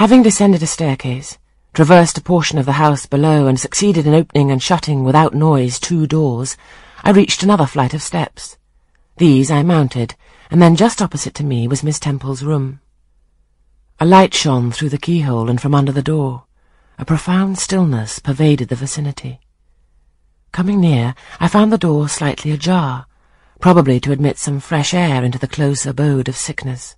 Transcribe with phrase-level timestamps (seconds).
[0.00, 1.36] Having descended a staircase,
[1.74, 5.78] traversed a portion of the house below, and succeeded in opening and shutting without noise
[5.78, 6.56] two doors,
[7.04, 8.56] I reached another flight of steps.
[9.18, 10.14] These I mounted,
[10.50, 12.80] and then just opposite to me was Miss Temple's room.
[13.98, 16.44] A light shone through the keyhole and from under the door.
[16.98, 19.38] A profound stillness pervaded the vicinity.
[20.50, 23.04] Coming near, I found the door slightly ajar,
[23.60, 26.96] probably to admit some fresh air into the close abode of sickness.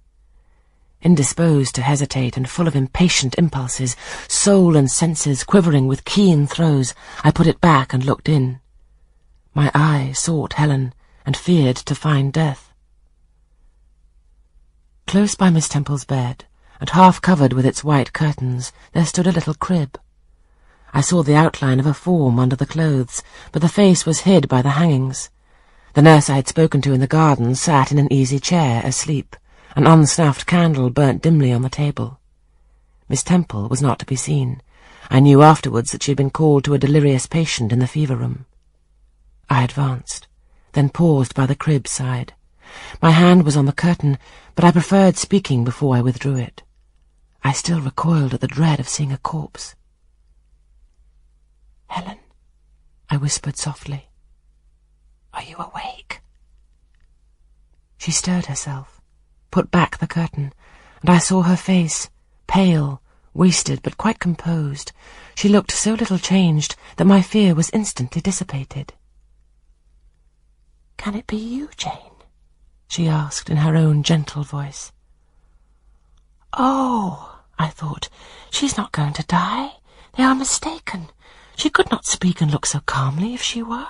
[1.04, 3.96] Indisposed to hesitate and full of impatient impulses,
[4.28, 6.94] soul and senses quivering with keen throes,
[7.24, 8.60] I put it back and looked in.
[9.52, 10.94] My eye sought Helen
[11.26, 12.72] and feared to find death.
[15.08, 16.44] Close by Miss Temple's bed,
[16.80, 19.98] and half covered with its white curtains, there stood a little crib.
[20.94, 24.48] I saw the outline of a form under the clothes, but the face was hid
[24.48, 25.30] by the hangings.
[25.94, 29.34] The nurse I had spoken to in the garden sat in an easy chair, asleep.
[29.74, 32.20] An unsnuffed candle burnt dimly on the table.
[33.08, 34.60] Miss Temple was not to be seen.
[35.08, 38.14] I knew afterwards that she had been called to a delirious patient in the fever
[38.14, 38.44] room.
[39.48, 40.28] I advanced,
[40.72, 42.34] then paused by the crib side.
[43.00, 44.18] My hand was on the curtain,
[44.54, 46.62] but I preferred speaking before I withdrew it.
[47.42, 49.74] I still recoiled at the dread of seeing a corpse.
[51.86, 52.18] Helen,
[53.08, 54.10] I whispered softly,
[55.32, 56.20] are you awake?
[57.96, 59.01] She stirred herself
[59.52, 60.52] put back the curtain,
[61.02, 62.10] and I saw her face,
[62.48, 63.00] pale,
[63.34, 64.90] wasted, but quite composed.
[65.36, 68.94] She looked so little changed that my fear was instantly dissipated.
[70.96, 71.92] Can it be you, Jane?
[72.88, 74.90] she asked in her own gentle voice.
[76.52, 78.08] Oh, I thought,
[78.50, 79.72] she's not going to die.
[80.16, 81.08] They are mistaken.
[81.56, 83.88] She could not speak and look so calmly if she were.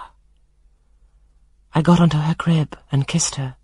[1.75, 3.57] I got onto her crib and kissed her.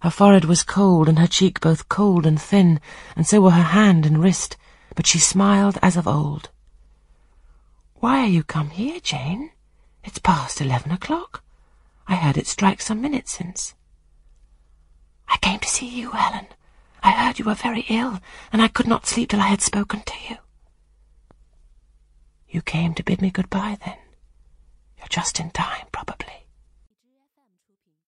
[0.00, 2.80] Her forehead was cold, and her cheek both cold and thin,
[3.14, 4.56] and so were her hand and wrist,
[4.94, 6.48] but she smiled as of old.
[7.96, 9.50] Why are you come here, Jane?
[10.02, 11.42] It's past eleven o'clock.
[12.08, 13.74] I heard it strike some minutes since.
[15.28, 16.46] I came to see you, Helen.
[17.02, 18.20] I heard you were very ill,
[18.52, 20.36] and I could not sleep till I had spoken to you.
[22.48, 23.98] You came to bid me good-bye, then?
[24.98, 25.86] You're just in time.